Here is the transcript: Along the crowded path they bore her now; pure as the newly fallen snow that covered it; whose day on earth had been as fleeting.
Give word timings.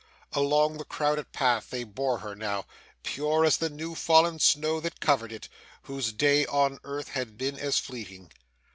Along 0.33 0.79
the 0.79 0.83
crowded 0.83 1.31
path 1.31 1.69
they 1.69 1.83
bore 1.83 2.17
her 2.17 2.35
now; 2.35 2.65
pure 3.03 3.45
as 3.45 3.57
the 3.57 3.69
newly 3.69 3.93
fallen 3.93 4.39
snow 4.39 4.79
that 4.79 4.99
covered 4.99 5.31
it; 5.31 5.47
whose 5.83 6.11
day 6.11 6.43
on 6.47 6.79
earth 6.83 7.09
had 7.09 7.37
been 7.37 7.59
as 7.59 7.77
fleeting. 7.77 8.31